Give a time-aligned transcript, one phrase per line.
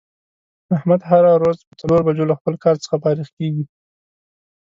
[0.75, 3.65] احمد هره روځ په څلور بجو له خپل کار څخه فارغ کېږي.